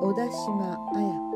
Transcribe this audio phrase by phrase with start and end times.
[0.00, 1.28] 小田島綾子。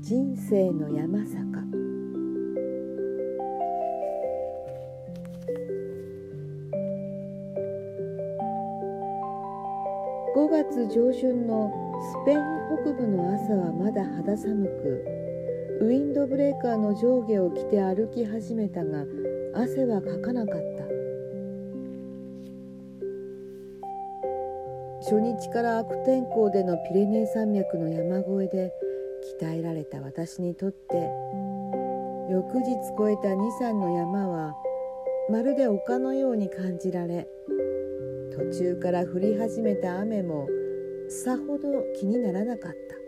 [0.00, 1.36] 人生の山坂。
[10.34, 12.38] 5月上旬のスペイン
[12.82, 15.21] 北部の朝はまだ肌寒く
[15.80, 19.04] ウィンドブレーカーの上下を着て歩き始めたが
[19.54, 20.82] 汗はかかなかった。
[25.02, 28.72] 初日から悪天候でのピレネー山脈の山越えで
[29.40, 31.10] 鍛えられた私にとって
[32.30, 34.54] 翌日越えた23の山は
[35.28, 37.26] まるで丘のように感じられ
[38.32, 40.46] 途中から降り始めた雨も
[41.08, 43.01] さほど気にならなかった。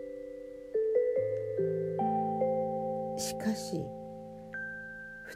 [3.17, 3.77] しかし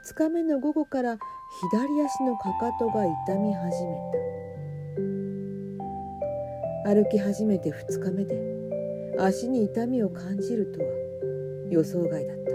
[0.05, 1.17] 2日目の午後から
[1.71, 3.95] 左足のかかとが痛み始め
[6.85, 6.93] た。
[6.93, 8.35] 歩き始めて2日目で
[9.19, 10.87] 足に痛みを感じるとは
[11.69, 12.51] 予想外だった。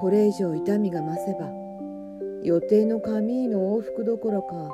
[0.00, 1.50] これ以上痛みが増せば
[2.42, 4.70] 予定のカミーの往復どころか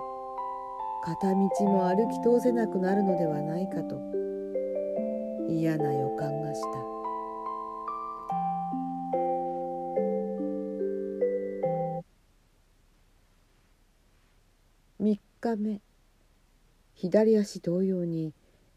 [1.04, 4.00] 片道も歩き通せなくなるのではないかと
[5.48, 6.68] 嫌な予感がした。
[15.00, 15.80] 3日目。
[16.94, 18.32] 左足同様に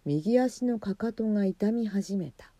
[0.05, 2.51] 右足のかかとが痛み始めた。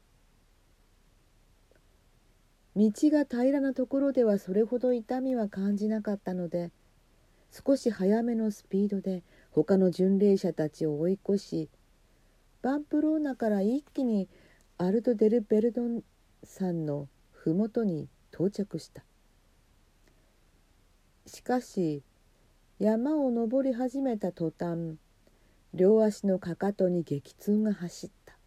[2.75, 6.71] 道が平らなところではそれほど痛みは感じなかったので
[7.51, 11.69] 少し早めのスピードで他の巡礼者たちを追い越し
[12.61, 14.29] バンプローナから一気に
[14.81, 16.03] アルト・デル・ベルドン
[16.41, 19.03] 山の麓に到着した。
[21.25, 22.01] しかし
[22.79, 24.95] 山を登り始めた途端
[25.73, 28.37] 両足のかかとに激痛が走った。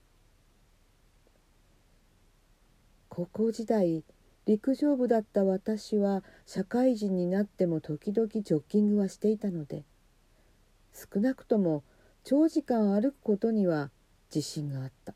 [3.11, 4.03] 高校時代
[4.47, 9.85] 陸上部だった私は社会人になっても時々ジョッキングはしていたので
[10.95, 11.85] 少なくとも
[12.25, 13.91] 長時間歩くことには
[14.35, 15.15] 自信があった。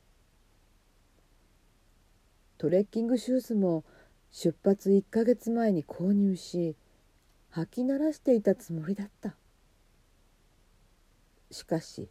[2.59, 3.85] トレッキングシューズも
[4.31, 6.77] 出発1ヶ月前に購入し
[7.53, 9.35] 履き慣らしていたつもりだった。
[11.51, 12.09] しかし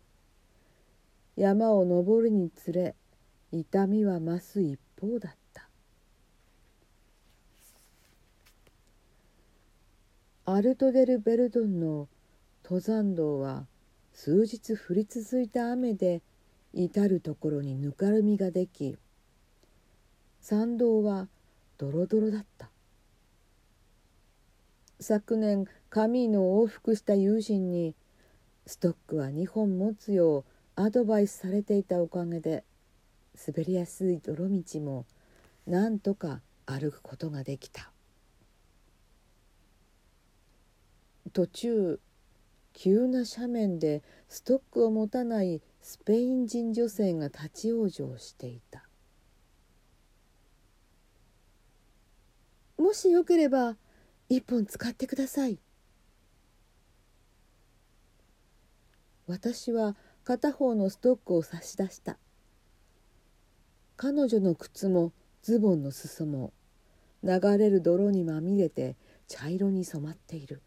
[1.35, 2.95] 山を登るにつれ
[3.51, 5.69] 痛みは増す一方だった。
[10.45, 12.07] アルト・デル・ベルドンの
[12.63, 13.65] 登山道は
[14.13, 16.21] 数日降り続いた雨で
[16.73, 18.97] 至る所にぬかるみができ
[20.47, 21.27] 山道は
[21.79, 22.69] ドロドロだった。
[24.99, 27.95] 昨年カミーノを往復した友人に
[28.67, 30.43] ストックは2本持つよう
[30.75, 32.63] アドバイスされていたおかげで
[33.47, 35.07] 滑りやすい泥道も
[35.65, 37.89] なんとか歩くことができた。
[41.33, 41.99] 途中
[42.73, 48.85] 急な斜面でストックを持たないスペイン人女性が立ち往生していた
[52.84, 53.75] もしよければ
[54.29, 55.59] 一本使ってください。
[59.27, 62.17] 私は片方のストックを差し出した。
[63.97, 65.11] 彼女の靴も
[65.41, 66.53] ズボンの裾も
[67.23, 68.95] 流れる泥にまみれて
[69.27, 70.61] 茶色に染まっている。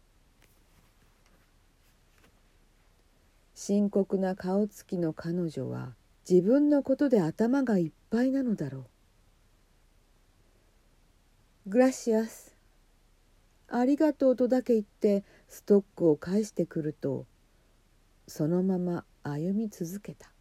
[3.55, 5.93] 深刻な顔つきの彼女は
[6.29, 8.85] 自分のことで頭がいっぱいなのだろう。
[11.67, 12.55] グラシアス
[13.67, 17.25] ありがとうとだけ言ってストックを返してくると
[18.27, 20.31] そのまま歩み続けた。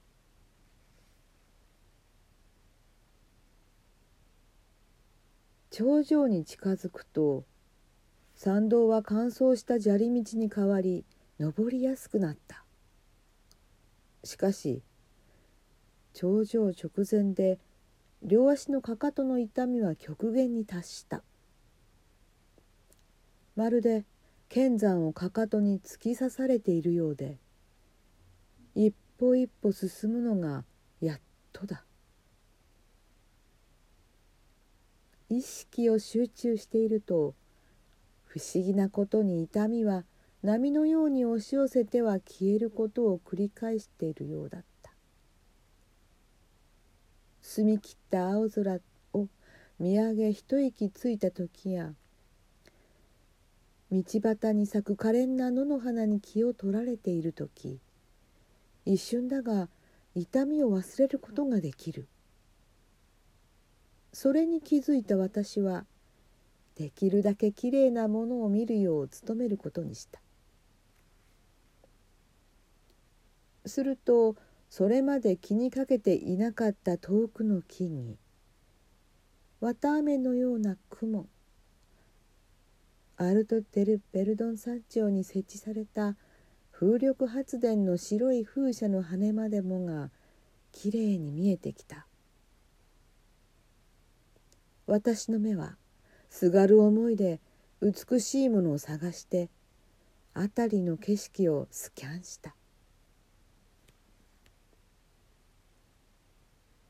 [5.71, 7.45] 頂上に近づくと
[8.35, 11.05] 山道は乾燥した砂利道に変わり
[11.39, 12.65] 登りやすくなった。
[14.25, 14.83] しかし
[16.15, 17.59] 頂上直前で
[18.23, 21.23] 両足のかかとの痛みは極限に達した。
[23.55, 24.05] まるで
[24.49, 27.39] 剣山をかかとに突き刺されているようで
[28.75, 30.65] 一歩一歩進むのが
[31.01, 31.21] やっ
[31.53, 31.85] とだ。
[35.29, 37.35] 意識を集中していると
[38.25, 40.05] 不思議なことに痛みは
[40.43, 44.65] 波のように押し寄せては消えることを繰り返しているようだっ
[47.51, 48.79] 澄み切った青空
[49.15, 49.27] を
[49.79, 51.95] 見上げ一息ついた時や
[53.91, 57.81] 道端に咲く可憐な野の花に気を取られている時
[58.85, 59.71] 一瞬だが
[60.15, 62.07] 痛みを忘れることができる。
[64.13, 65.87] それに気づいた私は
[66.77, 70.21] できるだけきれいなものを見るよう努めることにした。
[73.65, 74.37] すると
[74.69, 78.17] それまで気にかけていなかった遠くの木々
[79.61, 81.27] 綿あめのような雲
[83.17, 86.17] アルト・テル・ベルドン山頂に設置された
[86.71, 90.11] 風力発電の白い風車の羽までもが
[90.71, 92.07] きれいに見えてきた。
[94.87, 95.77] 私の目は
[96.31, 97.41] すがる思いで
[97.83, 99.51] 美しいものを探して
[100.35, 102.55] 辺りの景色をスキャンした。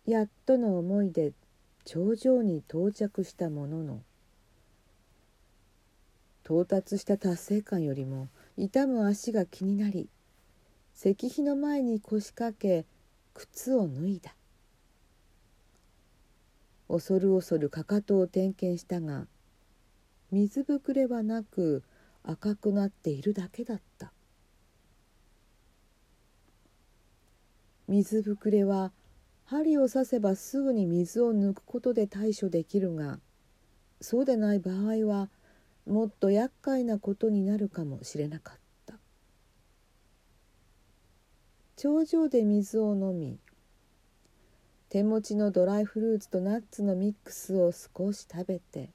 [0.09, 1.35] やっとの思いで
[1.85, 4.01] 頂上に到着したものの
[6.47, 10.09] 到達した達成感よりも痛む足が気になり
[10.97, 12.87] 石碑の前に腰掛け
[13.35, 14.35] 靴を脱いだ。
[16.89, 19.27] 恐る恐るかかとを点検したが
[20.33, 21.83] 水ぶくれはなく
[22.25, 24.11] 赤くなっているだけだった。
[27.89, 28.91] 水ぶくれは
[29.51, 33.19] 針を刺せばすぐに水を抜くことで対処できるが
[33.99, 35.31] そうでない場合は
[35.87, 38.95] もっと厄介なことになるかもしれなかった。
[41.77, 43.39] 頂上で水を飲み
[44.91, 48.91] 手持ちのドライフルーツとナッツのミックスを少し食べて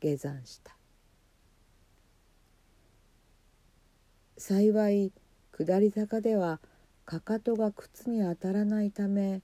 [0.00, 0.76] 下山した。
[4.38, 5.12] 幸い
[5.50, 6.60] 下り坂では
[7.04, 9.40] かかとが靴に当たらないため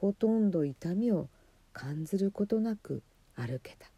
[0.00, 1.28] ほとんど痛みを
[1.74, 3.02] 感じることなく
[3.34, 3.90] 歩けた。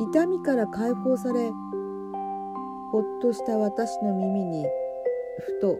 [0.00, 1.50] 痛みから解放され
[2.90, 4.64] ほっとした私の耳に
[5.40, 5.78] ふと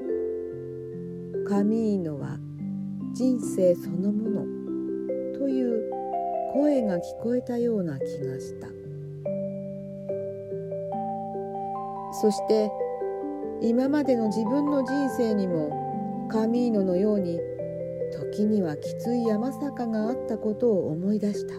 [1.48, 2.38] 「カミーノは
[3.14, 4.42] 人生そのもの」
[5.38, 5.90] という
[6.52, 8.68] 声が聞こえたような気がした。
[12.20, 12.70] そして
[13.62, 15.89] 今までの自分の人生にも
[16.30, 17.40] カミーノのように
[18.12, 21.54] 時にはきつい山坂があったことを思い出した。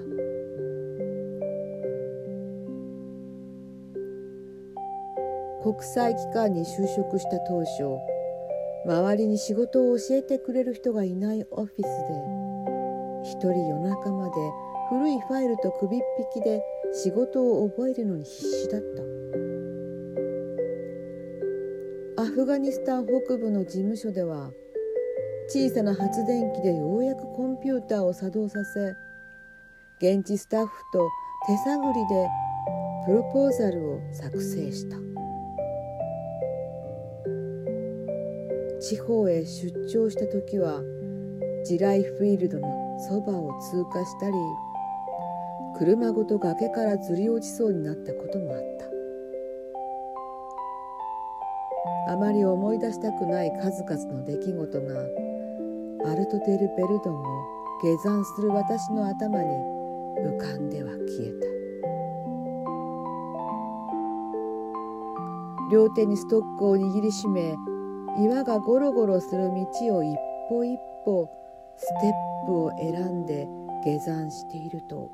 [5.62, 8.00] 国際機関に就職した当初
[8.84, 14.32] 周りに仕事を教えてくれる人がいないオフィスで一人夜中まで
[14.90, 16.00] 古いファイルと首っ
[16.36, 16.64] 引きで
[16.94, 19.11] 仕事を覚えるのに必死だった。
[22.34, 24.52] フガニスタン北部の事務所では
[25.50, 28.96] 小さな発電機でようやくコンピューターを作動させ
[30.00, 31.10] 現地スタッフと
[31.46, 32.30] 手探りで
[33.06, 34.96] プロポーザルを作成した。
[38.80, 40.82] 地方へ出張した時は
[41.66, 44.34] 地雷フィールドのそばを通過したり
[45.78, 48.91] 車ごと崖からずり落ちそうになったこともあった。
[52.12, 55.00] あまり思い出したくない数々の出来事が
[56.12, 57.24] アルトテル・ベルドンを
[57.82, 59.48] 下山する私の頭に
[60.20, 61.48] 浮かんでは消えた。
[65.72, 67.56] 両手にストックを握りしめ
[68.20, 70.18] 岩がゴロゴロする道を一
[70.50, 71.30] 歩一歩
[71.78, 72.12] ステ
[72.44, 73.48] ップを選んで
[73.86, 75.10] 下山していると。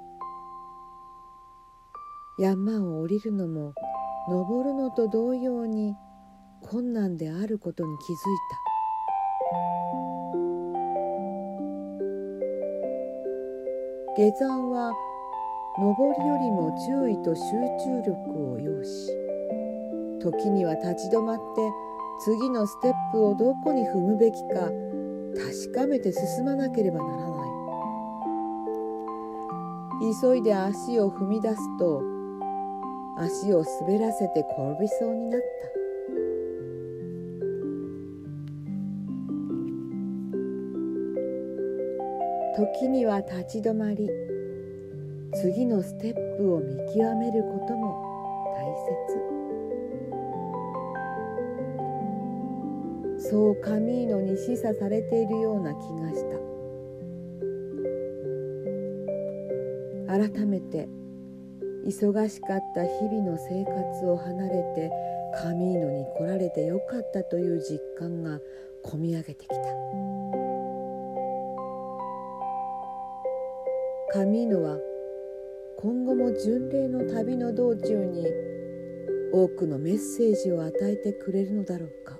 [2.40, 3.74] 山を降りるのも
[4.28, 5.96] 登るのと同様に
[6.70, 8.18] 困難であることに気づい
[8.50, 8.58] た。
[14.18, 14.92] 下山は
[15.80, 17.42] 登りよりも注意と集
[17.86, 19.12] 中力を要し
[20.20, 21.42] 時には立ち止まって
[22.26, 24.72] 次のステップをどこに踏むべきか
[25.38, 27.48] 確かめて進まなければならない。
[30.22, 32.02] 急いで足を踏み出すと
[33.18, 35.77] 足を滑らせて転びそうになった。
[42.58, 44.10] 時には立ち止まり
[45.36, 48.04] 次のステップを見極めることも
[48.56, 48.66] 大
[53.20, 53.30] 切。
[53.30, 56.24] そうカミーノに示唆されているような気がし
[60.08, 60.18] た。
[60.18, 60.90] 改めて
[61.86, 64.90] 忙しかった日々の生活を離れて
[65.36, 68.40] カミーノに来られてよかったという実感が
[68.82, 70.07] こみ上げてきた。
[74.10, 74.78] カミーノは
[75.78, 78.26] 今後も巡礼の旅の道中に
[79.34, 82.18] 多くのメッセージを与えてくれるのだろうか。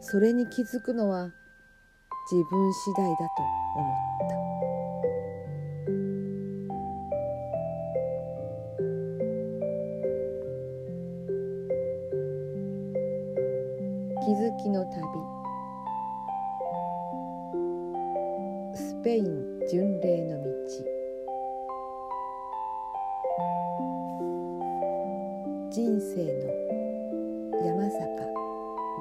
[0.00, 1.32] それに気づくのは
[2.32, 3.24] 自分次第だと
[3.76, 4.34] 思った。
[14.26, 15.43] 気づきの旅。
[19.04, 20.48] ペイン巡礼の道。
[25.70, 26.32] 人生の
[27.66, 28.00] 山坂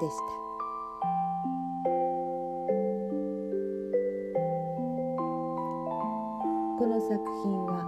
[0.01, 0.43] でした。
[6.77, 7.13] この作
[7.45, 7.88] 品は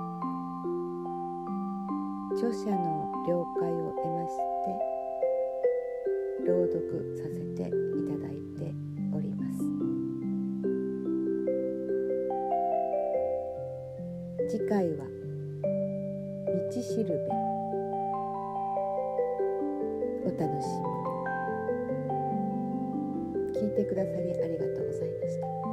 [2.37, 4.79] 著者の了解を得まして
[6.47, 6.79] 朗読
[7.17, 7.71] させてい
[8.07, 8.84] ただいて
[14.65, 15.05] 次回は
[16.73, 17.13] 道しるべ。
[20.25, 20.65] お楽し
[23.53, 25.64] み聞いてくださりありがとうございました。